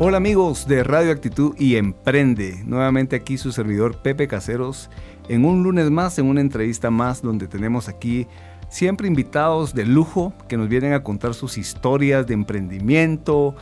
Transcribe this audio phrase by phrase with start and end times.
[0.00, 2.62] Hola amigos de Radio Actitud y Emprende.
[2.64, 4.90] Nuevamente aquí su servidor Pepe Caseros
[5.28, 8.28] en un lunes más, en una entrevista más donde tenemos aquí
[8.68, 13.56] siempre invitados de lujo que nos vienen a contar sus historias de emprendimiento,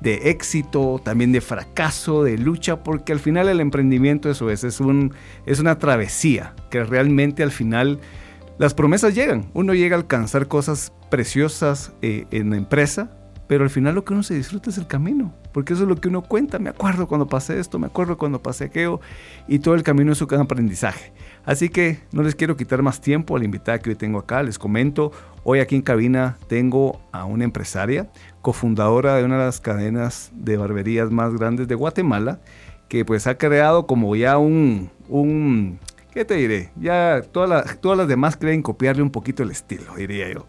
[0.00, 4.80] de éxito, también de fracaso, de lucha, porque al final el emprendimiento eso es, es,
[4.80, 5.12] un,
[5.44, 8.00] es una travesía, que realmente al final
[8.56, 13.10] las promesas llegan, uno llega a alcanzar cosas preciosas eh, en la empresa,
[13.52, 15.96] pero al final lo que uno se disfruta es el camino, porque eso es lo
[15.96, 16.58] que uno cuenta.
[16.58, 18.98] Me acuerdo cuando pasé esto, me acuerdo cuando pasé aquello,
[19.46, 21.12] y todo el camino es un aprendizaje.
[21.44, 24.42] Así que no les quiero quitar más tiempo a la invitada que hoy tengo acá.
[24.42, 25.12] Les comento,
[25.44, 30.56] hoy aquí en cabina tengo a una empresaria, cofundadora de una de las cadenas de
[30.56, 32.40] barberías más grandes de Guatemala,
[32.88, 35.78] que pues ha creado como ya un, un
[36.12, 36.70] ¿qué te diré?
[36.76, 40.46] Ya todas, todas las demás creen copiarle un poquito el estilo, diría yo.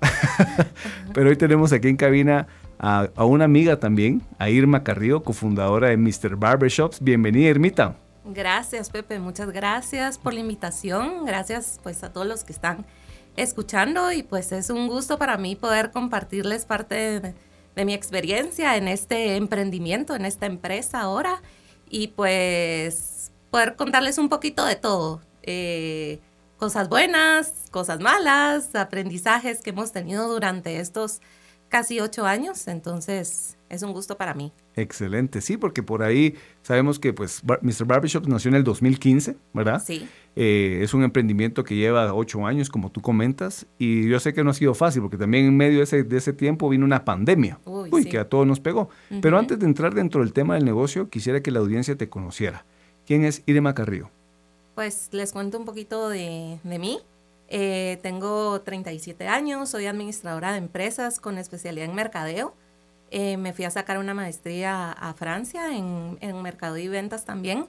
[1.14, 2.48] Pero hoy tenemos aquí en cabina
[2.80, 6.36] a, a, una amiga también, a Irma Carrillo, cofundadora de Mr.
[6.36, 7.02] Barbershops.
[7.02, 7.96] Bienvenida, Irmita.
[8.26, 9.20] Gracias, Pepe.
[9.20, 11.26] Muchas gracias por la invitación.
[11.26, 12.86] Gracias pues a todos los que están
[13.36, 17.20] escuchando y pues es un gusto para mí poder compartirles parte
[17.76, 21.42] de, mi experiencia en este emprendimiento, en esta empresa ahora
[21.90, 25.22] y pues poder contarles un poquito de todo.
[25.44, 26.20] Eh,
[26.58, 31.22] cosas buenas, cosas malas, aprendizajes que hemos tenido durante estos
[31.70, 32.68] casi ocho años.
[32.68, 34.52] Entonces, es un gusto para mí.
[34.76, 37.86] Excelente, sí, porque por ahí sabemos que pues Mr.
[37.86, 39.84] Barbershop nació en el 2015, ¿verdad?
[39.84, 40.08] Sí.
[40.36, 44.44] Eh, es un emprendimiento que lleva ocho años, como tú comentas, y yo sé que
[44.44, 47.06] no ha sido fácil, porque también en medio de ese, de ese tiempo vino una
[47.06, 48.90] pandemia, uy, que a todos nos pegó.
[49.22, 52.66] Pero antes de entrar dentro del tema del negocio, quisiera que la audiencia te conociera.
[53.06, 54.10] ¿Quién es Irema Carrillo?
[54.76, 57.00] Pues les cuento un poquito de, de mí.
[57.48, 62.56] Eh, tengo 37 años, soy administradora de empresas con especialidad en mercadeo.
[63.12, 67.68] Eh, me fui a sacar una maestría a Francia en, en, mercado y ventas también.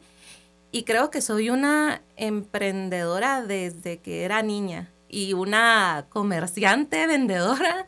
[0.72, 7.84] Y creo que soy una emprendedora desde que era niña y una comerciante, vendedora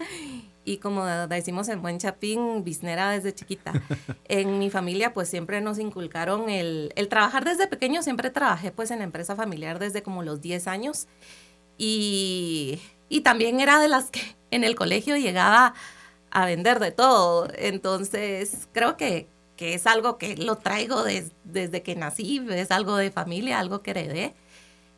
[0.67, 3.73] y como decimos en buen chapín, biznera desde chiquita.
[4.29, 8.91] En mi familia pues siempre nos inculcaron el, el trabajar desde pequeño, siempre trabajé pues
[8.91, 11.07] en empresa familiar desde como los 10 años
[11.79, 15.75] y, y también era de las que en el colegio llegaba
[16.31, 17.49] a vender de todo.
[17.57, 21.05] Entonces, creo que, que es algo que lo traigo
[21.45, 24.35] desde que nací, es algo de familia, algo que heredé.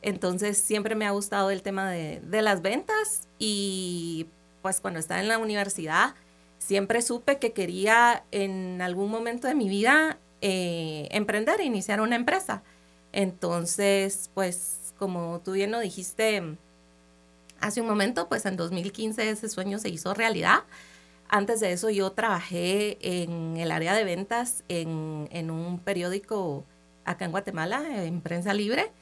[0.01, 4.27] Entonces, siempre me ha gustado el tema de, de las ventas y
[4.69, 6.15] pues cuando estaba en la universidad,
[6.59, 12.63] siempre supe que quería en algún momento de mi vida eh, emprender, iniciar una empresa.
[13.13, 16.43] Entonces, pues como tú bien lo dijiste
[17.61, 20.65] hace un momento, pues en 2015 ese sueño se hizo realidad.
[21.31, 26.67] Antes de eso yo trabajé en el área de ventas en, en un periódico
[27.07, 28.93] acá en Guatemala, en prensa libre,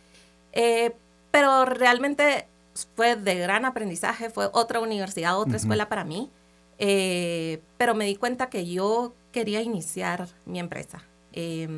[0.53, 0.94] eh,
[1.32, 2.47] pero realmente
[2.94, 6.31] fue de gran aprendizaje, fue otra universidad, otra escuela para mí,
[6.78, 11.03] eh, pero me di cuenta que yo quería iniciar mi empresa.
[11.32, 11.69] Eh,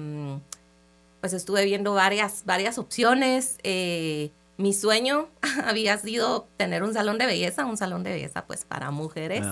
[1.20, 3.58] pues estuve viendo varias, varias opciones.
[3.62, 5.28] Eh, mi sueño
[5.64, 9.46] había sido tener un salón de belleza, un salón de belleza pues para mujeres.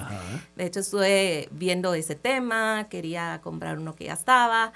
[0.56, 4.72] De hecho estuve viendo ese tema, quería comprar uno que ya estaba.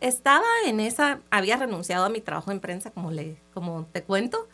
[0.00, 4.46] Estaba en esa, había renunciado a mi trabajo en prensa, como, le, como te cuento,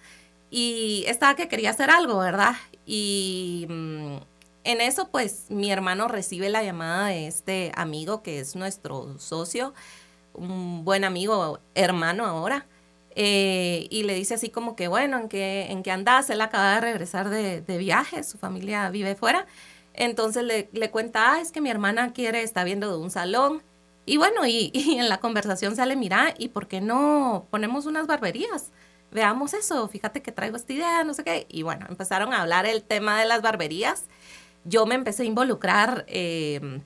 [0.52, 2.54] y estaba que quería hacer algo, ¿verdad?
[2.86, 4.16] Y mm,
[4.64, 9.74] en eso pues mi hermano recibe la llamada de este amigo que es nuestro socio,
[10.34, 12.66] un buen amigo, hermano ahora
[13.14, 15.90] eh, y le dice así como que, bueno, ¿en qué, en qué?
[15.90, 19.46] Él acaba de regresar de, de viaje, su familia vive fuera.
[19.94, 23.62] Entonces le, le, cuenta, ah, es que mi hermana quiere, está viendo de un salón.
[24.06, 28.06] Y bueno, y, y, en la conversación sale, mira, ¿y por qué no ponemos unas
[28.06, 28.72] barberías?
[29.12, 31.46] Veamos eso, fíjate que traigo esta idea, no sé qué.
[31.48, 34.04] Y bueno, empezaron a hablar el tema de las barberías.
[34.64, 36.80] Yo me empecé a involucrar eh,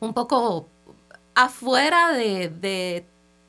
[0.00, 0.68] un poco
[1.34, 3.04] afuera de, de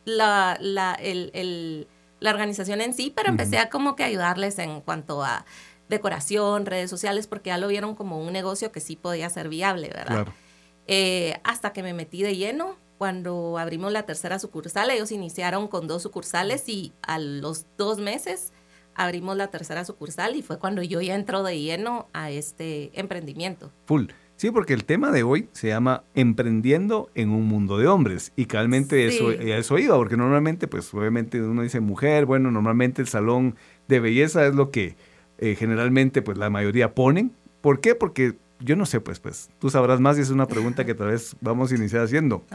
[0.05, 1.87] la, la, el, el,
[2.19, 5.45] la organización en sí, pero empecé a como que ayudarles en cuanto a
[5.87, 9.89] decoración, redes sociales, porque ya lo vieron como un negocio que sí podía ser viable,
[9.89, 10.27] ¿verdad?
[10.87, 15.87] Eh, hasta que me metí de lleno, cuando abrimos la tercera sucursal, ellos iniciaron con
[15.87, 18.51] dos sucursales y a los dos meses
[18.93, 23.71] abrimos la tercera sucursal y fue cuando yo ya entro de lleno a este emprendimiento.
[23.85, 24.07] Full.
[24.35, 28.33] Sí, porque el tema de hoy se llama Emprendiendo en un mundo de hombres.
[28.35, 33.07] Y realmente eso, eso iba, porque normalmente, pues obviamente uno dice mujer, bueno, normalmente el
[33.07, 33.55] salón
[33.87, 34.97] de belleza es lo que
[35.37, 37.31] eh, generalmente pues la mayoría ponen.
[37.61, 37.95] ¿Por qué?
[37.95, 41.07] Porque yo no sé, pues, pues, tú sabrás más y es una pregunta que tal
[41.07, 42.45] vez vamos a iniciar haciendo.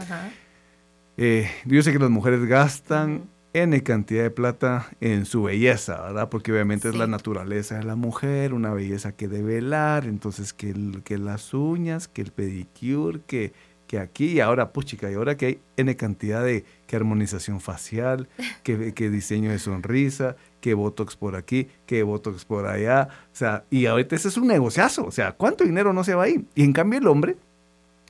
[1.17, 6.29] Eh, yo sé que las mujeres gastan N cantidad de plata en su belleza, ¿verdad?
[6.29, 10.75] Porque obviamente es la naturaleza de la mujer, una belleza que debe velar, entonces que,
[11.05, 13.53] que las uñas, que el pedicure, que,
[13.87, 18.27] que aquí y ahora, puchica, y ahora que hay N cantidad de que armonización facial,
[18.63, 20.35] que, que diseño de sonrisa,
[20.65, 24.47] que Botox por aquí, que Botox por allá, o sea, y ahorita ese es un
[24.47, 26.43] negociazo, o sea, ¿cuánto dinero no se va ahí?
[26.55, 27.37] Y en cambio el hombre,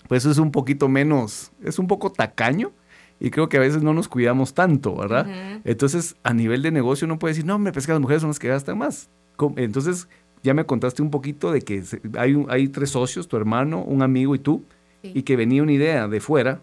[0.07, 2.71] pues es un poquito menos, es un poco tacaño,
[3.19, 5.27] y creo que a veces no nos cuidamos tanto, ¿verdad?
[5.65, 8.29] Entonces, a nivel de negocio uno puede decir, no, me parece que las mujeres son
[8.29, 9.09] las que gastan más.
[9.57, 10.07] Entonces,
[10.41, 11.83] ya me contaste un poquito de que
[12.17, 14.63] hay, hay tres socios, tu hermano, un amigo y tú,
[15.03, 16.61] y que venía una idea de fuera,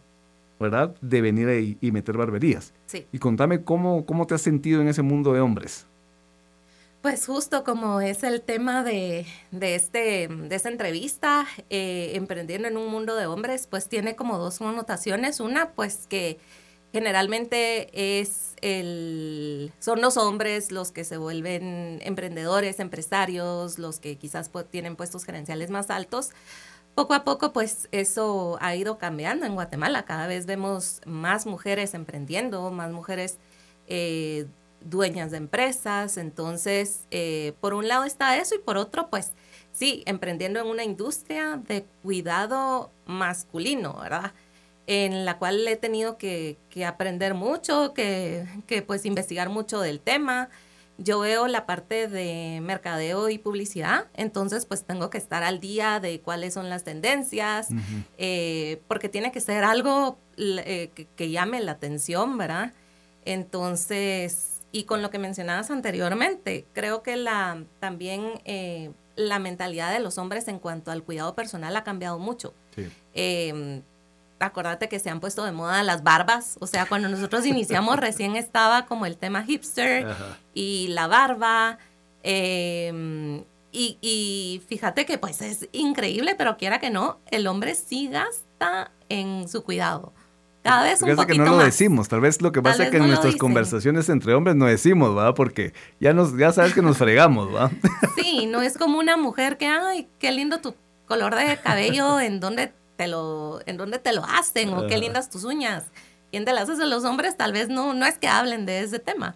[0.63, 0.95] ¿verdad?
[1.03, 2.73] De venir y, meter barberías.
[2.87, 3.07] Sí.
[3.13, 5.87] Y contame cómo, cómo te has sentido en ese mundo de hombres.
[7.03, 12.77] Pues justo como es el tema de, de, este, de esta entrevista, eh, emprendiendo en
[12.77, 15.41] un mundo de hombres, pues tiene como dos connotaciones.
[15.41, 16.39] Una, pues que
[16.93, 24.51] generalmente es el, son los hombres los que se vuelven emprendedores, empresarios, los que quizás
[24.71, 26.31] tienen puestos gerenciales más altos.
[26.95, 30.05] Poco a poco, pues eso ha ido cambiando en Guatemala.
[30.05, 33.39] Cada vez vemos más mujeres emprendiendo, más mujeres
[33.89, 34.47] eh,
[34.85, 36.19] dueñas de empresas.
[36.19, 39.33] Entonces, eh, por un lado está eso y por otro, pues
[39.73, 44.35] sí, emprendiendo en una industria de cuidado masculino, ¿verdad?
[44.87, 50.51] En la cual he tenido que, aprender mucho, que, que, pues investigar mucho del tema.
[51.03, 56.01] Yo veo la parte de mercadeo y publicidad, entonces pues tengo que estar al día
[56.01, 57.69] de cuáles son las tendencias,
[58.19, 62.73] eh, porque tiene que ser algo eh, que, que llame la atención, ¿verdad?
[63.25, 70.01] Entonces, y con lo que mencionabas anteriormente, creo que la, también eh, la mentalidad de
[70.01, 72.55] los hombres en cuanto al cuidado personal ha cambiado mucho.
[72.75, 72.89] Sí.
[74.43, 78.37] Acordate que se han puesto de moda las barbas, o sea, cuando nosotros iniciamos recién
[78.37, 80.07] estaba como el tema hipster
[80.55, 81.79] y la barba.
[82.23, 88.09] Em, y, y, fíjate que pues es increíble, pero quiera que no, el hombre sí
[88.09, 90.13] gasta en su cuidado.
[90.63, 92.99] Cada vez un poquito que no lo decimos, tal vez lo que pasa es que
[92.99, 95.35] en nuestras conversaciones entre hombres no decimos, ¿verdad?
[95.35, 97.71] Porque ya nos ya sabes que nos fregamos, ¿va?
[98.15, 102.39] Sí, no es como una mujer que, ay, qué lindo tu color de cabello, en
[102.39, 105.85] dónde te lo en dónde te lo hacen o qué lindas tus uñas.
[106.31, 106.87] ¿Quién te las hace?
[106.87, 109.35] Los hombres tal vez no no es que hablen de ese tema.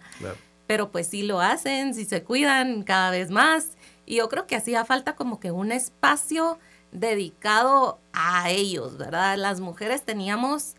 [0.67, 4.55] Pero pues sí lo hacen, sí se cuidan cada vez más y yo creo que
[4.55, 6.59] hacía falta como que un espacio
[6.93, 9.37] dedicado a ellos, ¿verdad?
[9.37, 10.75] Las mujeres teníamos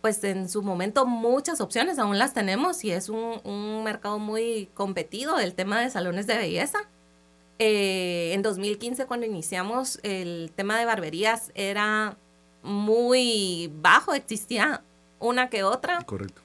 [0.00, 5.38] pues en su momento muchas opciones, aún las tenemos y es un, mercado muy competido
[5.38, 6.78] el tema de salones de belleza.
[7.58, 12.16] Eh, en 2015 cuando iniciamos el tema de barberías era
[12.62, 14.82] muy bajo, existía
[15.18, 16.02] una que otra.
[16.02, 16.42] Correcto.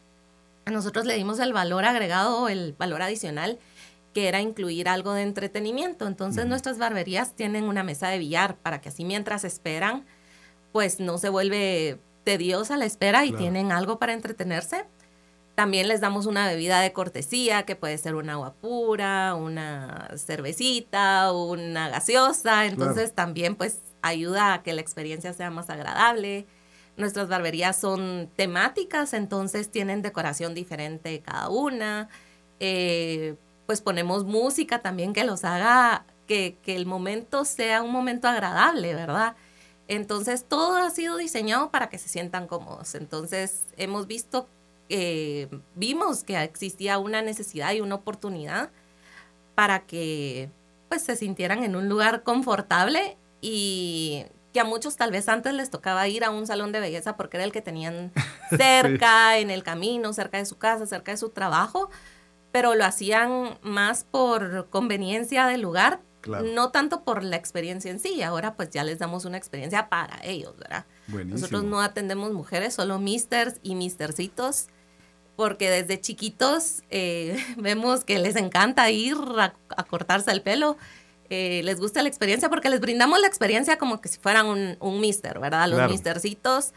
[0.65, 3.59] Nosotros le dimos el valor agregado, el valor adicional,
[4.13, 6.07] que era incluir algo de entretenimiento.
[6.07, 10.05] Entonces nuestras barberías tienen una mesa de billar para que así mientras esperan,
[10.72, 14.86] pues no se vuelve tediosa la espera y tienen algo para entretenerse.
[15.53, 21.31] También les damos una bebida de cortesía, que puede ser un agua pura, una cervecita,
[21.31, 22.65] una gaseosa.
[22.65, 26.45] Entonces también pues ayuda a que la experiencia sea más agradable.
[26.97, 32.09] Nuestras barberías son temáticas, entonces tienen decoración diferente cada una.
[32.59, 33.35] Eh,
[33.65, 39.35] pues ponemos música también que los haga, que, el momento sea un momento agradable, ¿verdad?
[39.88, 42.95] Entonces, todo ha sido diseñado para que se sientan cómodos.
[42.95, 44.47] Entonces, hemos visto,
[44.89, 48.69] eh, vimos que existía una necesidad y una oportunidad
[49.55, 50.50] para que
[50.89, 55.70] pues se sintieran en un lugar confortable y que a muchos tal vez antes les
[55.70, 58.12] tocaba ir a un salón de belleza porque era el que tenían
[58.58, 61.89] cerca, en el camino, cerca de su casa, cerca de su trabajo,
[62.51, 68.22] pero lo hacían más por conveniencia del lugar no tanto por la experiencia en sí,
[68.22, 70.86] ahora pues ya les damos una experiencia para ellos, ¿verdad?
[71.08, 74.68] Nosotros no atendemos mujeres, solo misters y mistercitos,
[75.36, 80.77] porque desde chiquitos eh, vemos que les encanta ir a, cortarse el pelo.
[81.29, 84.77] Eh, les gusta la experiencia porque les brindamos la experiencia como que si fueran un,
[84.79, 85.67] un mister, ¿verdad?
[85.67, 86.74] Los mistercitos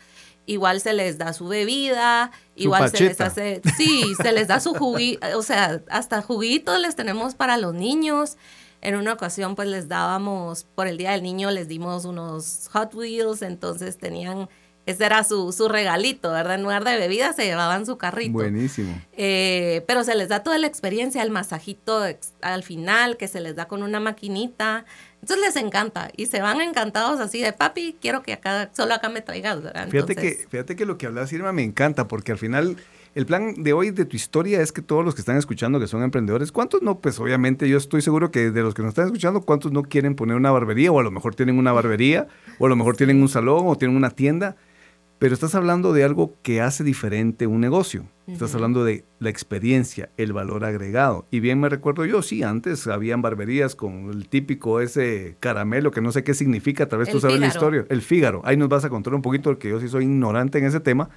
[0.49, 4.75] igual se les da su bebida, igual se les hace, sí, se les da su
[4.75, 8.37] juguito, o sea, hasta juguitos les tenemos para los niños.
[8.81, 12.95] En una ocasión pues les dábamos, por el Día del Niño les dimos unos Hot
[12.95, 14.49] Wheels, entonces tenían,
[14.89, 16.55] ese era su, su regalito, ¿verdad?
[16.55, 18.33] En lugar de bebida se llevaban su carrito.
[18.33, 18.99] Buenísimo.
[19.13, 22.03] Eh, pero se les da toda la experiencia, el masajito
[22.41, 24.87] al final, que se les da con una maquinita.
[25.21, 29.11] Entonces les encanta y se van encantados así de papi, quiero que acá, solo acá
[29.11, 29.89] me traigas, ¿verdad?
[29.91, 32.79] Fíjate, que, fíjate que lo que hablas, Irma, me encanta porque al final
[33.15, 35.87] el plan de hoy de tu historia es que todos los que están escuchando que
[35.87, 37.01] son emprendedores, ¿cuántos no?
[37.01, 40.15] Pues obviamente yo estoy seguro que de los que nos están escuchando, ¿cuántos no quieren
[40.15, 42.27] poner una barbería o a lo mejor tienen una barbería
[42.59, 44.57] o a lo mejor tienen un salón o tienen una tienda?
[45.19, 48.05] Pero estás hablando de algo que hace diferente un negocio.
[48.29, 51.27] Estás hablando de la experiencia, el valor agregado.
[51.31, 56.03] Y bien me recuerdo yo, sí, antes habían barberías con el típico ese caramelo que
[56.03, 57.87] no sé qué significa, tal vez tú sabes la historia.
[57.89, 58.43] El Fígaro.
[58.45, 61.09] Ahí nos vas a contar un poquito porque yo sí soy ignorante en ese tema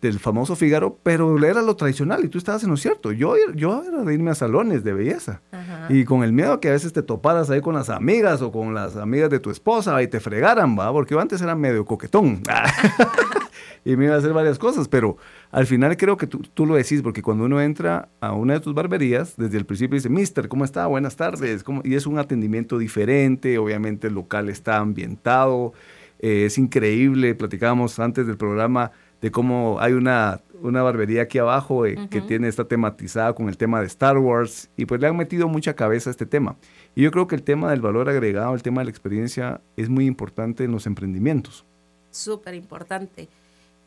[0.00, 3.12] del famoso Fígaro, pero era lo tradicional y tú estabas en lo cierto.
[3.12, 5.42] Yo, yo era de irme a salones de belleza
[5.88, 8.74] y con el miedo que a veces te toparas ahí con las amigas o con
[8.74, 10.92] las amigas de tu esposa y te fregaran, ¿va?
[10.92, 12.42] Porque yo antes era medio coquetón
[13.84, 15.16] y me iba a hacer varias cosas, pero
[15.50, 18.60] al final creo que tú, tú, lo decís, porque cuando uno entra a una de
[18.60, 20.86] tus barberías, desde el principio dice, Mister, ¿cómo está?
[20.86, 21.64] Buenas tardes.
[21.64, 21.82] ¿Cómo?
[21.84, 25.72] Y es un atendimiento diferente, obviamente el local está ambientado,
[26.18, 31.86] eh, es increíble, platicábamos antes del programa de cómo hay una, una barbería aquí abajo
[31.86, 35.16] eh, que tiene, está tematizada con el tema de Star Wars y pues le han
[35.16, 36.56] metido mucha cabeza a este tema.
[36.94, 39.88] Y yo creo que el tema del valor agregado, el tema de la experiencia es
[39.88, 41.64] muy importante en los emprendimientos.
[42.10, 43.28] Súper importante.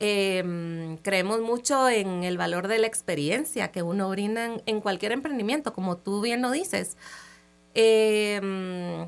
[0.04, 5.74] Em, creemos mucho en el valor de la experiencia que uno brinda en, cualquier emprendimiento,
[5.74, 6.98] como tú bien lo dices.
[7.76, 9.08] Em,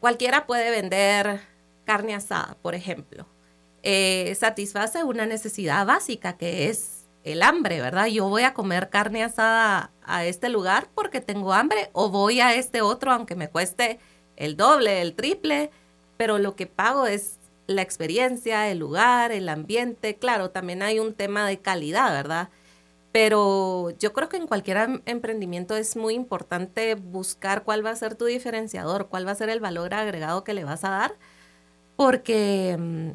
[0.00, 1.40] cualquiera puede vender
[1.84, 3.26] carne asada, por ejemplo
[3.82, 8.06] eh, satisface una necesidad básica que es el hambre, ¿verdad?
[8.06, 12.54] Yo voy a comer carne asada a este lugar porque tengo hambre o voy a
[12.54, 13.98] este otro aunque me cueste
[14.36, 15.70] el doble, el triple,
[16.16, 20.16] pero lo que pago es la experiencia, el lugar, el ambiente.
[20.16, 22.48] Claro, también hay un tema de calidad, ¿verdad?
[23.12, 27.96] Pero yo creo que en cualquier em, emprendimiento es muy importante buscar cuál va a
[27.96, 31.16] ser tu diferenciador, cuál va a ser el valor agregado que le vas a dar,
[31.96, 33.10] porque mm,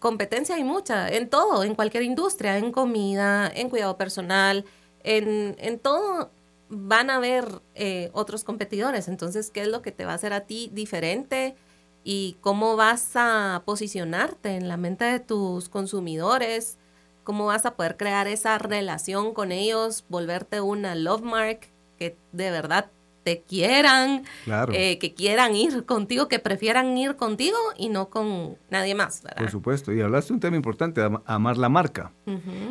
[0.00, 4.64] competencia hay mucha, en todo, en cualquier industria, en comida, en cuidado personal,
[5.04, 6.30] en, en todo
[6.70, 9.08] van a haber eh, otros competidores.
[9.08, 11.56] Entonces, ¿qué es lo que te va a hacer a ti diferente?
[12.02, 16.78] ¿Y cómo vas a posicionarte en la mente de tus consumidores?
[17.24, 22.50] ¿Cómo vas a poder crear esa relación con ellos, volverte una love mark que de
[22.50, 22.90] verdad
[23.22, 24.24] te quieran,
[24.72, 29.22] eh, que quieran ir contigo, que prefieran ir contigo y no con nadie más.
[29.36, 32.12] Por supuesto, y hablaste de un tema importante, amar la marca.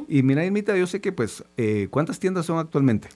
[0.07, 3.09] Y mira, Imita, yo sé que pues, eh, ¿cuántas tiendas son actualmente?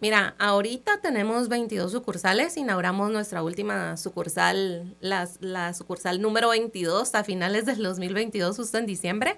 [0.00, 7.24] Mira, ahorita tenemos 22 sucursales, inauguramos nuestra última sucursal, la, la sucursal número 22 a
[7.24, 9.36] finales del 2022, justo en diciembre.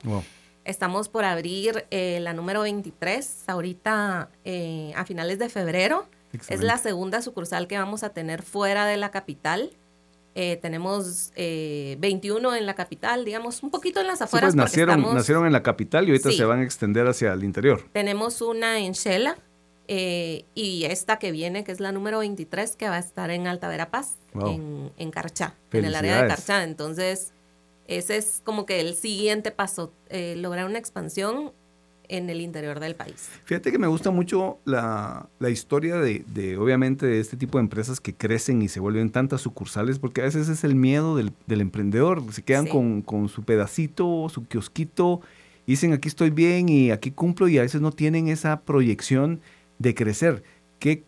[0.65, 4.29] Estamos por abrir eh, la número 23 ahorita
[4.95, 6.07] a finales de febrero.
[6.49, 9.71] Es la segunda sucursal que vamos a tener fuera de la capital.
[10.37, 14.53] Eh, tenemos eh, 21 en la capital, digamos, un poquito en las afueras.
[14.53, 17.43] Sí, pues nacieron, nacieron en la capital y ahorita se van a extender hacia el
[17.43, 17.83] interior.
[17.93, 19.37] Tenemos una en Shela
[19.93, 23.49] eh, y esta que viene, que es la número 23, que va a estar en
[23.49, 26.63] Alta Verapaz, en, en Carchá, en el área de Carchá.
[26.63, 27.33] Entonces,
[27.89, 31.51] ese es como que el siguiente paso, eh, lograr una expansión
[32.07, 33.31] en el interior del país.
[33.45, 38.15] Fíjate que me gusta mucho la, historia de, obviamente, de este tipo de empresas que
[38.15, 42.23] crecen y se vuelven tantas sucursales, porque a veces es el miedo del, emprendedor.
[42.33, 45.21] Se quedan con, su pedacito, su kiosquito,
[45.67, 49.41] y dicen aquí estoy bien y aquí cumplo, y a veces no tienen esa proyección
[49.81, 50.45] de crecer.
[50.79, 51.03] ¿Qué,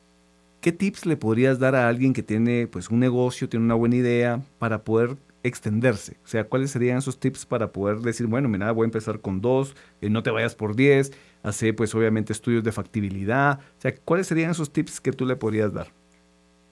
[0.61, 3.95] qué tips le podrías dar a alguien que tiene pues, un negocio, tiene una buena
[3.95, 6.17] idea, para poder extenderse?
[6.25, 9.41] O sea, ¿cuáles serían esos tips para poder decir, bueno, mira, voy a empezar con
[9.41, 11.13] dos, eh, no te vayas por diez,
[11.45, 13.61] hacer pues obviamente estudios de factibilidad?
[13.79, 15.93] O sea, ¿cuáles serían esos tips que tú le podrías dar?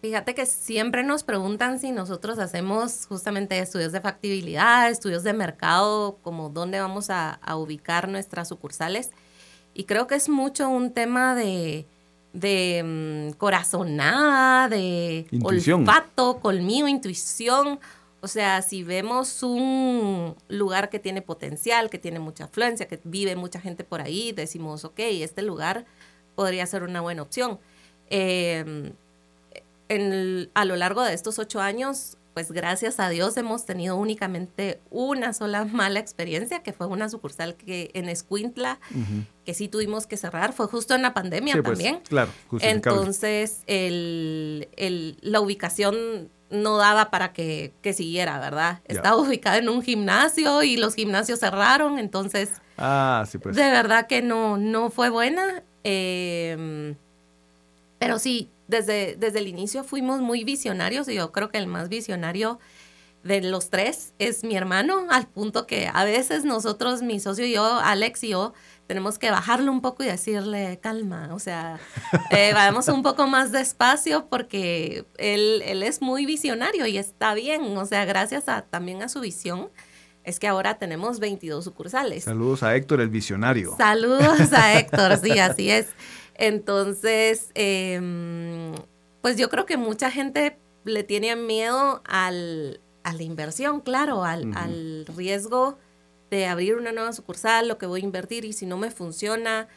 [0.01, 6.19] Fíjate que siempre nos preguntan si nosotros hacemos justamente estudios de factibilidad, estudios de mercado,
[6.23, 9.11] como dónde vamos a, ubicar nuestras sucursales.
[9.75, 11.87] Y creo que es mucho un tema de,
[12.33, 12.83] de
[13.33, 17.81] mm, corazonada, de olfato, colmillo, intuición.
[18.21, 23.35] O sea, si vemos un lugar que tiene potencial, que tiene mucha afluencia, que vive
[23.37, 25.87] mucha gente por ahí, decimos, ok, este lugar
[26.35, 27.59] podría ser una buena opción.
[28.11, 28.93] Em,
[30.55, 35.33] a lo largo de estos ocho años pues gracias a Dios hemos tenido únicamente una
[35.33, 38.79] sola mala experiencia, que fue una sucursal que en Escuintla,
[39.45, 42.03] que sí tuvimos que cerrar, fue justo en la pandemia Sí, pues, también.
[42.09, 42.99] claro, justificable.
[42.99, 48.81] Entonces, el, el- la ubicación no daba para que, que siguiera, ¿verdad?
[48.87, 53.55] Estaba ubicada en un gimnasio y los gimnasios cerraron, entonces Ah, sí, pues.
[53.57, 55.63] de verdad que no, no fue buena.
[55.85, 56.95] eh,
[57.99, 61.89] pero sí, desde, desde el inicio fuimos muy visionarios y yo creo que el más
[61.89, 62.59] visionario
[63.23, 67.53] de los tres es mi hermano, al punto que a veces nosotros, mi socio y
[67.53, 68.55] yo, Alex y yo,
[68.87, 71.79] tenemos que bajarlo un poco y decirle, calma, o sea,
[72.31, 77.77] eh, vamos un poco más despacio porque él, él es muy visionario y está bien,
[77.77, 79.69] o sea, gracias a, también a su visión,
[80.25, 82.25] es que ahora tenemos 22 sucursales.
[82.25, 83.75] Saludos a Héctor, el visionario.
[83.77, 85.89] Saludos a Héctor, sí, así es.
[86.41, 88.73] Entonces, em,
[89.21, 94.57] pues yo creo que mucha gente le tiene miedo al, a la inversión, claro, al,
[94.57, 95.77] al riesgo
[96.31, 99.69] de abrir una nueva sucursal, lo que voy a invertir y si no me funciona,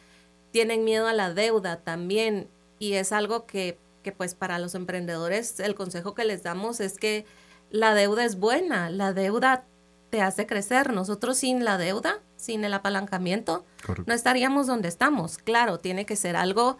[0.52, 2.48] tienen miedo a la deuda también.
[2.78, 6.96] Y es algo que, que pues para los emprendedores el consejo que les damos es
[6.98, 7.26] que
[7.70, 9.66] la deuda es buena, la deuda
[10.08, 10.94] te hace crecer.
[10.94, 14.04] Nosotros sin la deuda, sin el apalancamiento, Correcto.
[14.06, 15.38] no estaríamos donde estamos.
[15.38, 16.78] Claro, tiene que ser algo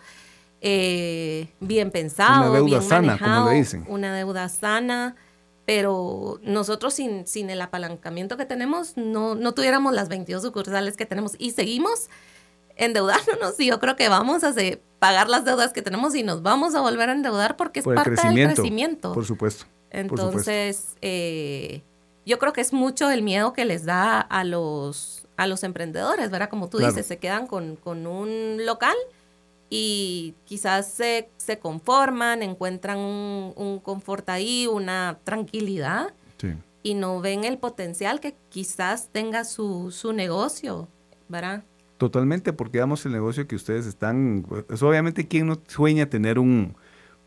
[0.60, 2.50] eh, bien pensado.
[2.50, 3.84] Una deuda bien sana, como le dicen.
[3.88, 5.16] Una deuda sana,
[5.66, 11.06] pero nosotros sin, sin el apalancamiento que tenemos, no, no tuviéramos las 22 sucursales que
[11.06, 12.08] tenemos y seguimos
[12.76, 14.52] endeudándonos y yo creo que vamos a
[14.98, 17.94] pagar las deudas que tenemos y nos vamos a volver a endeudar porque es Por
[17.94, 18.48] parte crecimiento.
[18.48, 19.12] del crecimiento.
[19.12, 19.64] Por supuesto.
[19.64, 19.90] supuesto.
[19.90, 21.82] Entonces, eh,
[22.26, 26.30] yo creo que es mucho el miedo que les da a los, a los emprendedores,
[26.30, 26.48] ¿verdad?
[26.48, 26.92] Como tú Claro.
[26.92, 28.94] dices, se quedan con, con un local
[29.70, 36.48] y quizás se, se conforman, encuentran un, un confort ahí, una tranquilidad Sí.
[36.82, 40.88] y no ven el potencial que quizás tenga su, su negocio,
[41.28, 41.64] ¿verdad?
[41.98, 46.74] Totalmente, porque damos el negocio que ustedes están, pues obviamente quién no sueña tener un,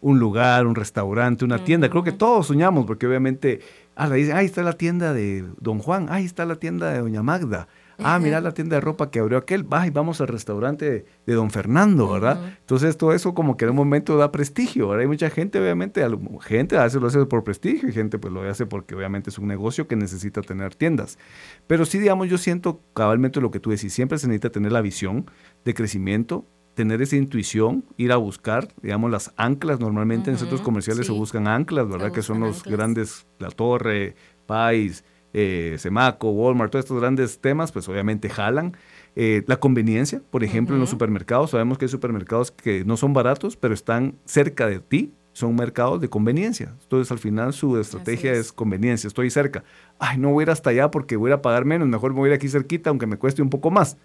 [0.01, 1.89] un lugar, un restaurante, una tienda.
[1.89, 3.61] Creo que todos soñamos, porque obviamente,
[3.95, 7.23] ah, dicen, ahí está la tienda de Don Juan, ahí está la tienda de Doña
[7.23, 7.67] Magda.
[7.99, 11.33] Ah, mira la tienda de ropa que abrió aquel, va y vamos al restaurante de
[11.33, 12.57] Don Fernando, ¿verdad?
[12.59, 15.01] Entonces todo eso como que en un momento da prestigio, ¿verdad?
[15.01, 16.05] Hay mucha gente, obviamente,
[16.41, 19.39] gente a veces lo hace por prestigio y gente pues lo hace porque obviamente es
[19.39, 21.17] un negocio que necesita tener tiendas.
[21.65, 24.81] Pero sí, digamos, yo siento cabalmente lo que tú decís, siempre se necesita tener la
[24.81, 25.29] visión
[25.65, 29.79] de crecimiento, tener esa intuición, ir a buscar, digamos, las anclas.
[29.79, 32.11] Normalmente en centros comerciales se buscan anclas, ¿verdad?
[32.11, 32.77] que son los anclas.
[32.77, 38.75] grandes, La Torre, Pais, eh, Semaco, Walmart, todos estos grandes temas, pues obviamente jalan.
[39.15, 43.13] Eh, la conveniencia, por ejemplo, en los supermercados, sabemos que hay supermercados que no son
[43.13, 46.75] baratos, pero están cerca de ti, son mercados de conveniencia.
[46.81, 48.39] Entonces, al final, su estrategia es.
[48.39, 48.51] es.
[48.51, 49.07] conveniencia.
[49.07, 49.63] Estoy cerca.
[49.99, 51.87] Ay, no voy a ir hasta allá porque voy a pagar menos.
[51.87, 53.97] Mejor me voy a ir aquí cerquita, aunque me cueste un poco más.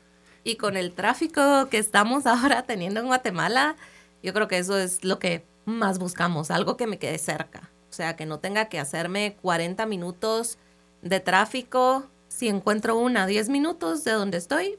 [0.45, 3.77] Y con el tráfico que estamos ahora teniendo en Guatemala,
[4.23, 7.71] yo creo que eso es lo que más buscamos, algo que me quede cerca.
[7.91, 10.59] O sea, que no tenga que hacerme 40 minutos
[11.03, 12.07] de tráfico.
[12.29, 14.77] Si encuentro una 10 minutos de donde estoy,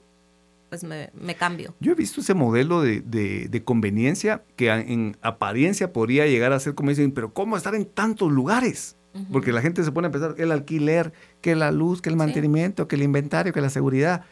[0.70, 1.76] pues me, me cambio.
[1.80, 6.52] Yo he visto ese modelo de, de- de conveniencia que a- en apariencia podría llegar
[6.52, 8.96] a ser como dicen, pero ¿cómo estar en tantos lugares?
[9.32, 12.18] Porque la gente se pone a pensar el alquiler, que la luz, que el Sí.
[12.18, 14.24] mantenimiento, que el inventario, que la seguridad.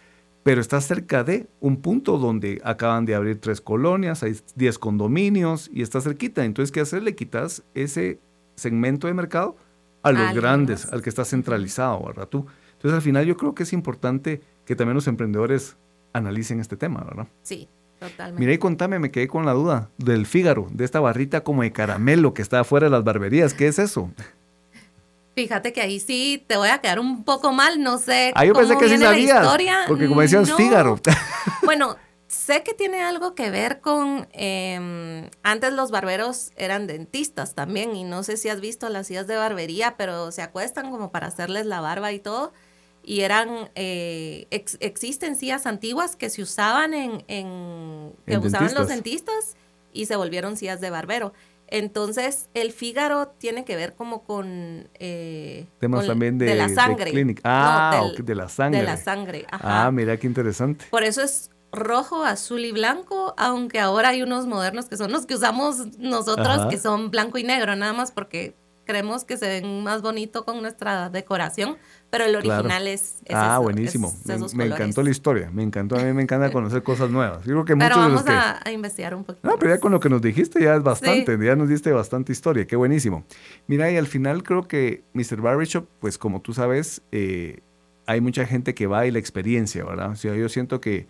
[0.42, 5.70] Pero está cerca de un punto donde acaban de abrir tres colonias, hay 10 condominios
[5.72, 6.44] y está cerquita.
[6.46, 7.04] Entonces, ¿qué hacer?
[7.04, 8.20] Le quitas ese
[8.56, 9.56] segmento de mercado
[10.04, 12.28] a los A grandes, al que está centralizado, ¿verdad?
[12.28, 12.46] Tú.
[12.74, 15.78] Entonces, al final yo creo que es importante que también los emprendedores
[16.14, 17.28] analicen este tema, ¿verdad?
[17.44, 17.68] Sí,
[18.00, 18.40] totalmente.
[18.40, 21.72] Mira y contame, me quedé con la duda del Fígaro, de esta barrita como de
[21.72, 23.54] caramelo que está afuera de las barberías.
[23.54, 24.12] ¿Qué es eso?
[25.36, 28.54] Fíjate que ahí sí te voy a quedar un poco mal, no sé Ah, yo
[28.54, 29.42] cómo pensé que sí la sabías.
[29.44, 29.78] historia.
[29.88, 30.58] Porque como decías, No.
[30.58, 31.00] Fígaro.
[31.64, 31.96] Bueno,
[32.32, 34.28] sé que tiene algo que ver con...
[34.32, 39.28] em, antes los barberos eran dentistas también y no sé si has visto las sillas
[39.28, 42.54] de barbería, pero se acuestan como para hacerles la barba y todo.
[43.04, 43.70] Y eran...
[43.76, 47.24] eh, ex- existen sillas antiguas que se usaban en...
[47.28, 49.56] en- que En usaban los dentistas.
[49.92, 51.34] y se volvieron sillas de barbero.
[51.68, 54.88] Entonces, el Fígaro tiene que ver como con...
[55.00, 57.26] eh, Temas con- también de, de la de sangre.
[57.26, 58.80] No, Ah, del- ok, de la sangre.
[58.80, 59.88] De la sangre, ajá.
[59.88, 60.86] Ah, mira qué interesante.
[60.90, 65.26] Por eso es rojo, azul y blanco, aunque ahora hay unos modernos que son los
[65.26, 66.70] que usamos nosotros, Ajá.
[66.70, 68.56] que son blanco y negro, nada más porque
[68.86, 71.78] creemos que se ven más bonito con nuestra decoración,
[72.10, 74.14] pero el original es, Ah, buenísimo.
[74.54, 77.46] me, encantó la historia, me encantó, a mí me encanta conocer cosas nuevas.
[77.46, 79.48] Yo creo que pero vamos a, investigar un poquito.
[79.48, 82.34] No, pero ya con lo que nos dijiste ya es bastante, ya nos diste bastante
[82.34, 83.24] historia, qué buenísimo.
[83.68, 85.42] Mira, y al final creo que Mr.
[85.42, 87.62] Barbershop, pues como tú sabes, eh,
[88.08, 90.12] hay mucha gente que va y la experiencia, ¿verdad?
[90.12, 91.08] O sea, yo siento que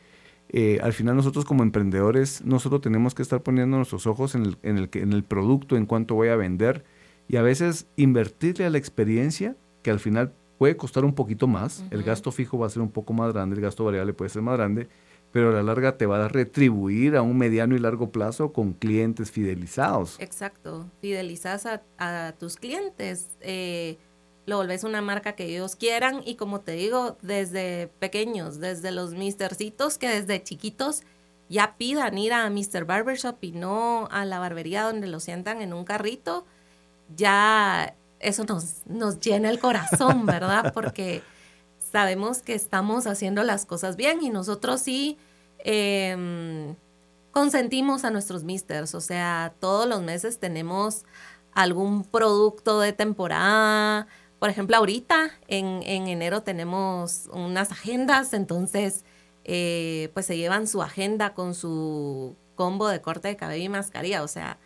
[0.53, 4.57] eh, al final nosotros como emprendedores, nosotros tenemos que estar poniendo nuestros ojos en el,
[4.63, 6.83] en el, en el producto, en cuánto voy a vender
[7.29, 11.85] y a veces invertirle a la experiencia, que al final puede costar un poquito más,
[11.89, 14.41] el gasto fijo va a ser un poco más grande, el gasto variable puede ser
[14.41, 14.89] más grande,
[15.31, 18.73] pero a la larga te va a retribuir a un mediano y largo plazo con
[18.73, 20.19] clientes fidelizados.
[20.19, 23.37] Exacto, fidelizas a, a tus clientes.
[23.39, 23.97] Eh,
[24.45, 29.13] lo volvés una marca que ellos quieran y como te digo, desde pequeños, desde los
[29.13, 31.03] mistercitos que desde chiquitos
[31.49, 32.85] ya pidan ir a Mr.
[32.85, 36.45] Barbershop y no a la barbería donde lo sientan en un carrito,
[37.15, 40.73] ya eso nos, nos llena el corazón, ¿verdad?
[40.73, 41.21] Porque
[41.91, 45.17] sabemos que estamos haciendo las cosas bien y nosotros sí
[45.59, 46.75] em,
[47.31, 51.03] consentimos a nuestros misters, o sea, todos los meses tenemos
[51.53, 54.07] algún producto de temporada,
[54.41, 59.05] por ejemplo, ahorita en, enero tenemos unas agendas, entonces
[59.45, 64.23] eh, pues se llevan su agenda con su combo de corte de cabello y mascarilla.
[64.23, 64.57] O sea,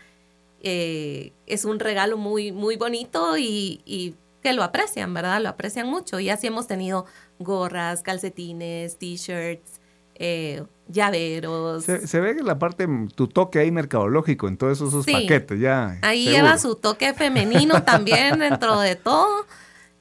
[0.61, 5.41] eh, es un regalo muy, muy bonito y, que lo aprecian, ¿verdad?
[5.41, 6.21] Lo aprecian mucho.
[6.21, 7.05] Y así hemos tenido
[7.39, 9.81] gorras, calcetines, t-shirts,
[10.15, 11.83] eh, llaveros.
[11.83, 15.99] Se, ve que la parte, tu toque ahí mercadológico en todos esos paquetes, ya.
[16.01, 19.45] Ahí lleva su toque femenino también dentro de todo.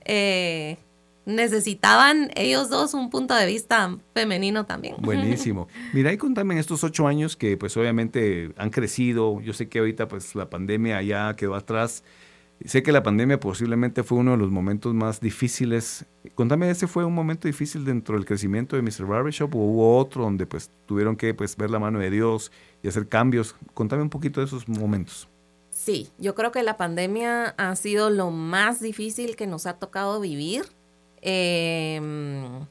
[0.05, 0.77] Eh,
[1.27, 4.97] necesitaban ellos dos un punto de vista femenino también.
[4.99, 5.69] Buenísimo.
[5.93, 9.40] Mira, y contame en estos ocho años que pues obviamente han crecido.
[9.40, 12.05] Yo sé que ahorita pues la pandemia ya quedó atrás.
[12.64, 16.07] Sé que la pandemia posiblemente fue uno de los momentos más difíciles.
[16.35, 19.07] Contame, ¿ese fue un momento difícil dentro del crecimiento de Mr.
[19.07, 22.88] Barbershop o hubo otro donde pues tuvieron que pues ver la mano de Dios y
[22.88, 23.57] hacer cambios?
[23.75, 25.29] Contame un poquito de esos momentos.
[25.85, 30.18] Sí, yo creo que la pandemia ha sido lo más difícil que nos ha tocado
[30.18, 30.64] vivir.
[31.20, 32.64] Em,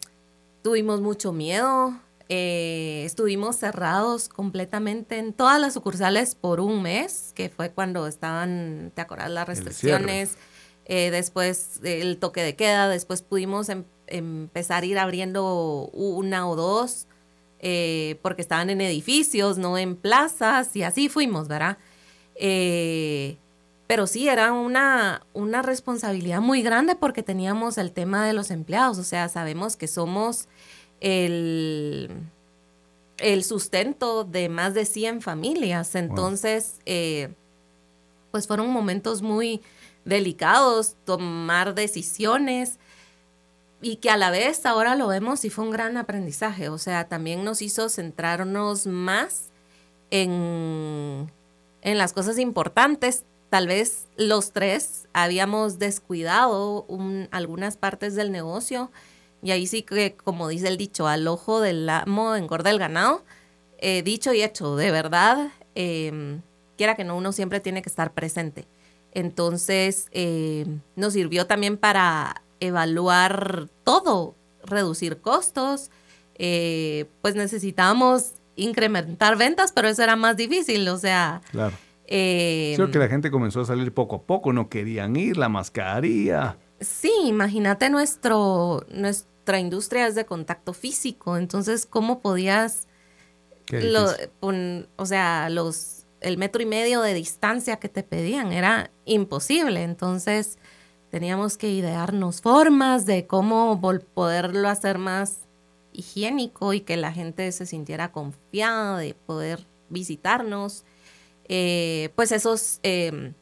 [0.63, 1.93] tuvimos mucho miedo,
[2.27, 8.91] eh, estuvimos cerrados completamente en todas las sucursales por un mes, que fue cuando estaban,
[8.95, 9.29] ¿te acuerdas?
[9.29, 10.31] Las restricciones,
[10.85, 16.55] eh, después el toque de queda, después pudimos em, empezar a ir abriendo una o
[16.55, 17.05] dos,
[17.59, 21.77] eh, porque estaban en edificios, no en plazas, y así fuimos, ¿verdad?
[22.35, 23.37] Eh,
[23.87, 28.97] pero sí, era una, una responsabilidad muy grande porque teníamos el tema de los empleados.
[28.97, 30.47] O sea, sabemos que somos
[30.99, 32.09] el,
[33.17, 35.95] el sustento de más de 100 familias.
[35.95, 37.33] Entonces, eh,
[38.31, 39.61] pues fueron momentos muy
[40.05, 42.79] delicados, tomar decisiones
[43.81, 46.69] y que a la vez ahora lo vemos y fue un gran aprendizaje.
[46.69, 49.49] O sea, también nos hizo centrarnos más
[50.09, 51.29] en
[51.83, 53.25] en las cosas importantes.
[53.49, 56.87] Tal vez los tres habíamos descuidado
[57.29, 58.89] algunas partes del negocio
[59.43, 63.23] y ahí sí que, como dice el dicho, al ojo del amo engorda el ganado.
[63.77, 66.41] Eh, dicho y hecho, de verdad, em,
[66.77, 68.65] quiera que no, uno siempre tiene que estar presente.
[69.11, 75.91] Entonces, em, nos sirvió también para evaluar todo, reducir costos,
[76.35, 81.41] eh, pues necesitábamos incrementar ventas, pero eso era más difícil, o sea...
[81.51, 81.75] Claro.
[82.05, 85.49] Eh, Creo que la gente comenzó a salir poco a poco, no querían ir, la
[85.49, 86.57] mascarilla.
[86.79, 92.87] Sí, imagínate nuestro, nuestra industria es de contacto físico, entonces, ¿cómo podías...
[94.41, 100.57] o sea, los, el metro y medio de distancia que te pedían era imposible, entonces
[101.09, 103.79] teníamos que idearnos formas de cómo
[104.13, 105.47] poderlo hacer más
[105.93, 110.83] higiénico y que la gente se sintiera confiada de poder visitarnos.
[111.47, 113.33] Eh, pues esos, em,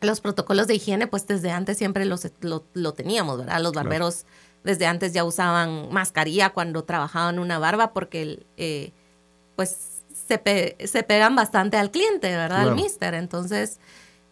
[0.00, 3.60] los protocolos de higiene, pues desde antes siempre los, lo, teníamos, ¿verdad?
[3.60, 4.26] Los barberos
[4.62, 8.92] desde antes ya usaban mascarilla cuando trabajaban una barba porque, eh,
[9.56, 12.68] pues, se, se, pegan bastante al cliente, ¿verdad?
[12.68, 13.14] Al mister.
[13.14, 13.78] Entonces,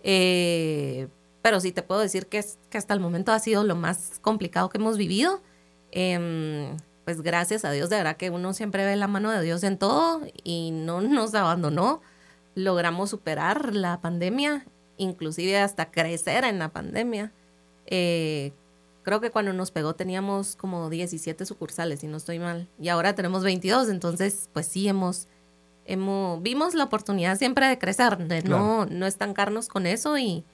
[0.03, 1.09] eh,
[1.43, 4.19] pero sí te puedo decir que, es, que hasta el momento ha sido lo más
[4.23, 5.43] complicado que hemos vivido.
[7.05, 9.77] Pues gracias a Dios, de verdad que uno siempre ve la mano de Dios en
[9.77, 12.01] todo y no nos abandonó.
[12.55, 14.67] Logramos superar la pandemia,
[14.99, 17.33] inclusive hasta crecer en la pandemia.
[17.87, 18.53] Eh,
[19.03, 23.15] creo que cuando nos pegó teníamos como 17 sucursales, si no estoy mal, y ahora
[23.15, 25.27] tenemos 22, entonces pues sí hemos,
[25.87, 30.45] hemos vimos la oportunidad siempre de crecer, de no, no estancarnos con eso y,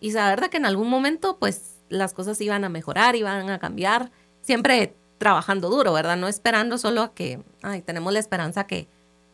[0.00, 3.58] y saber de que en algún momento pues las cosas iban a mejorar, iban a
[3.58, 4.10] cambiar,
[4.42, 6.16] siempre trabajando duro, ¿verdad?
[6.16, 8.88] No esperando solo a que, ay, tenemos la esperanza que,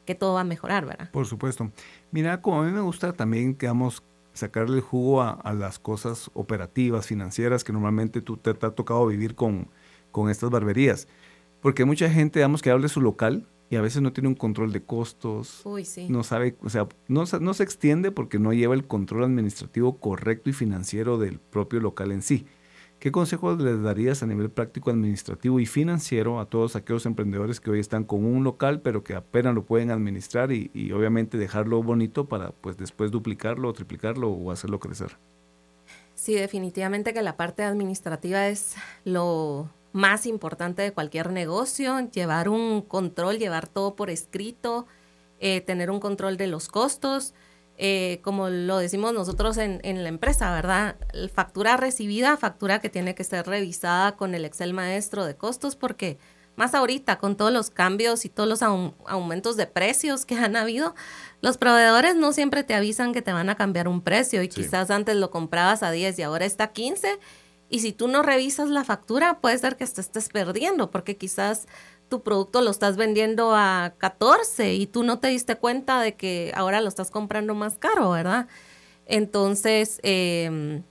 [0.07, 1.11] que todo va a mejorar, ¿verdad?
[1.11, 1.71] Por supuesto.
[2.11, 7.07] Mira, como a mí me gusta también, digamos, sacarle el jugo a, las cosas operativas,
[7.07, 9.69] financieras, que normalmente tú te, ha tocado vivir con,
[10.11, 11.09] con estas barberías.
[11.61, 14.35] Porque mucha gente, digamos, que habla de su local y a veces no tiene un
[14.35, 15.61] control de costos.
[15.64, 16.09] Uy, sí.
[16.09, 20.51] No sabe, o sea, no, no se extiende porque no lleva el control administrativo correcto
[20.51, 22.47] y financiero del propio local en sí.
[23.01, 27.71] ¿Qué consejos les darías a nivel práctico, administrativo y financiero a todos aquellos emprendedores que
[27.71, 32.27] hoy están con un local, pero que apenas lo pueden administrar y, obviamente dejarlo bonito
[32.27, 35.17] para pues después duplicarlo o triplicarlo o hacerlo crecer?
[36.15, 42.83] Sí, definitivamente que la parte administrativa es lo más importante de cualquier negocio, llevar un
[42.83, 44.87] control, llevar todo por escrito,
[45.39, 47.33] eh, tener un control de los costos.
[47.83, 50.97] Eh, como lo decimos nosotros en, la empresa, ¿verdad?
[51.33, 56.19] Factura recibida, factura que tiene que ser revisada con el Excel maestro de costos, porque
[56.57, 60.95] más ahorita con todos los cambios y todos los aumentos de precios que han habido,
[61.40, 64.90] los proveedores no siempre te avisan que te van a cambiar un precio y quizás
[64.90, 67.19] antes lo comprabas a 10 y ahora está a 15.
[67.71, 71.66] Y si tú no revisas la factura, puede ser que te estés perdiendo, porque quizás
[72.11, 76.53] tu producto lo estás vendiendo a 14 y tú no te diste cuenta de que
[76.55, 78.49] ahora lo estás comprando más caro, ¿verdad?
[79.07, 80.83] Entonces, em,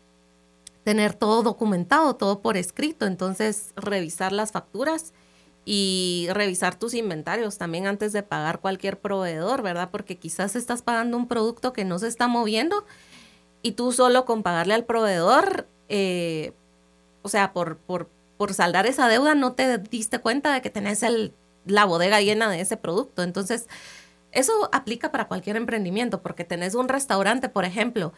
[0.83, 5.13] tener todo documentado, todo por escrito, entonces revisar las facturas
[5.65, 9.89] y revisar tus inventarios también antes de pagar cualquier proveedor, ¿verdad?
[9.91, 12.85] Porque quizás estás pagando un producto que no se está moviendo
[13.61, 16.53] y tú solo con pagarle al proveedor, eh,
[17.21, 21.03] o sea, por, por por saldar esa deuda no te diste cuenta de que tenés
[21.03, 21.33] el,
[21.65, 23.21] la bodega llena de ese producto.
[23.21, 23.67] Entonces,
[24.31, 28.13] eso aplica para cualquier emprendimiento, porque tenés un restaurante, por ejemplo,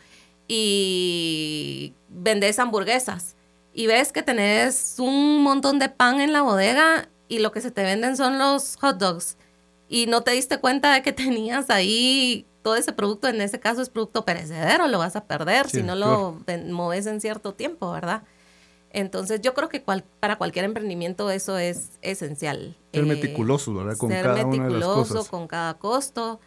[0.47, 3.35] y vendes hamburguesas
[3.73, 7.71] y ves que tenés un montón de pan en la bodega y lo que se
[7.71, 9.37] te venden son los hot dogs
[9.89, 13.81] y no te diste cuenta de que tenías ahí todo ese producto, en ese caso
[13.81, 16.37] es producto perecedero, lo vas a perder si no lo
[16.69, 18.21] moves en cierto tiempo, ¿verdad?
[18.93, 22.77] Entonces yo creo que para cualquier emprendimiento eso es esencial.
[22.93, 23.97] Ser eh, meticuloso, ¿verdad?
[23.97, 26.39] Con ser cada meticuloso con cada costo,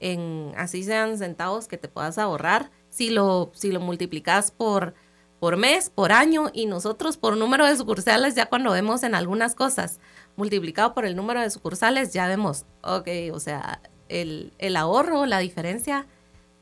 [0.00, 2.70] en así sean centavos que te puedas ahorrar.
[2.90, 4.94] Si lo, si lo multiplicas por,
[5.38, 9.54] por mes, por año y nosotros por número de sucursales, ya cuando vemos en algunas
[9.54, 10.00] cosas
[10.36, 15.38] multiplicado por el número de sucursales, ya vemos, ok, o sea, el, el ahorro, la
[15.38, 16.06] diferencia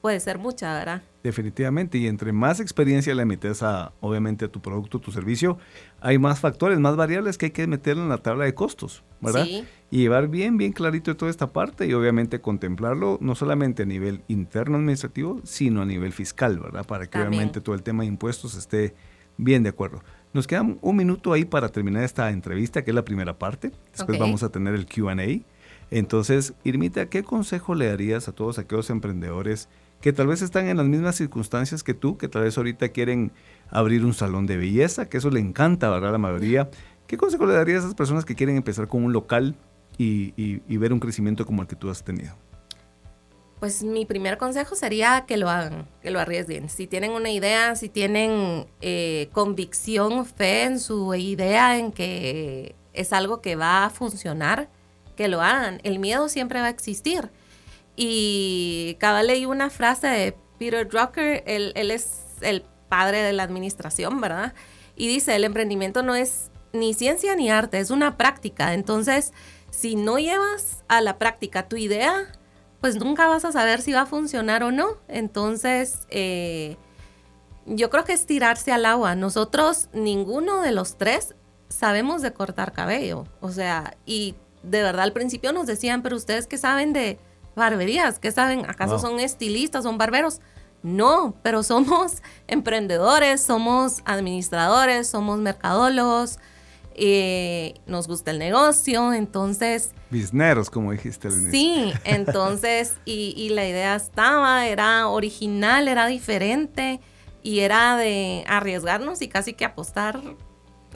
[0.03, 1.03] puede ser mucha, ¿verdad?
[1.23, 5.59] Definitivamente, y entre más experiencia le metes a, obviamente, a tu producto, tu servicio,
[6.01, 9.45] hay más factores, más variables que hay que meter en la tabla de costos, ¿verdad?
[9.45, 9.65] Sí.
[9.91, 14.23] Y llevar bien, bien clarito toda esta parte y obviamente contemplarlo no solamente a nivel
[14.29, 16.87] interno administrativo, sino a nivel fiscal, ¿verdad?
[16.87, 18.95] Para que obviamente todo el tema de impuestos esté
[19.37, 20.03] bien de acuerdo.
[20.33, 23.73] Nos queda un minuto ahí para terminar esta entrevista, que es la primera parte.
[23.93, 25.43] Después vamos a tener el QA.
[25.91, 29.69] Entonces, Irmita, ¿qué consejo le darías a todos aquellos emprendedores
[30.01, 33.33] que tal vez están en las mismas circunstancias que tú, que tal vez ahorita quieren
[33.69, 36.13] abrir un salón de belleza, que eso le encanta, ¿verdad?
[36.13, 36.71] La mayoría.
[37.07, 39.57] ¿Qué consejo le darías a esas personas que quieren empezar con un local
[39.99, 42.35] y, ver un crecimiento como el que tú has tenido?
[43.59, 46.71] Pues mi primer consejo sería que lo hagan, que lo arriesguen.
[46.71, 53.13] Si tienen una idea, si tienen eh, convicción, fe en su idea, en que es
[53.13, 54.71] algo que va a funcionar,
[55.15, 55.81] que lo hagan.
[55.83, 57.31] El miedo siempre va a existir.
[58.03, 64.23] Y cada leí una frase de Peter Drucker, él, es el padre de la administración,
[64.23, 64.55] ¿verdad?
[64.97, 68.73] Y dice, el emprendimiento no es ni ciencia ni arte, es una práctica.
[68.73, 69.35] Entonces,
[69.69, 72.33] si no llevas a la práctica tu idea,
[72.81, 74.97] pues nunca vas a saber si va a funcionar o no.
[75.07, 76.79] Entonces, eh,
[77.67, 79.15] yo creo que es tirarse al agua.
[79.15, 81.35] Nosotros, ninguno de los tres,
[81.69, 83.27] sabemos de cortar cabello.
[83.43, 87.19] O sea, y de verdad al principio nos decían, pero ustedes que saben de
[87.55, 88.69] barberías, ¿qué saben?
[88.69, 90.41] ¿Acaso son estilistas, son barberos?
[90.83, 96.39] No, pero somos emprendedores, somos administradores, somos mercadólogos,
[96.95, 99.93] eh, nos gusta el negocio, entonces...
[100.11, 101.51] Bisneros, como dijiste al inicio.
[101.53, 107.01] Sí, entonces, y, y la idea estaba, era original, era diferente
[107.43, 110.21] y era de arriesgarnos y casi que apostar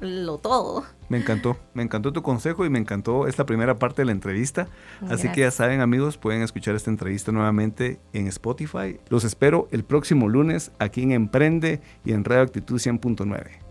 [0.00, 0.84] lo todo.
[1.08, 4.68] Me encantó, me encantó tu consejo y me encantó esta primera parte de la entrevista.
[5.08, 8.98] Así que ya saben amigos, pueden escuchar esta entrevista nuevamente en Spotify.
[9.08, 13.64] Los espero el próximo lunes aquí en Emprende y en Radio Actitud 100.9.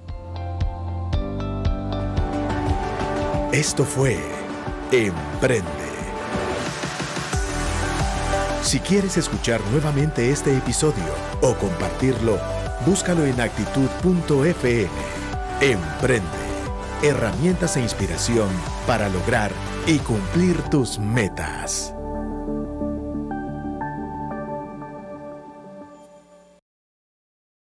[3.52, 4.18] Esto fue
[4.92, 5.70] Emprende.
[8.62, 12.40] Si quieres escuchar nuevamente este episodio o compartirlo,
[12.86, 14.90] Búscalo en actitud.fm.
[15.62, 16.53] Emprende.
[17.04, 18.50] Herramientas e inspiración
[18.88, 19.52] para lograr
[19.86, 21.94] y cumplir tus metas.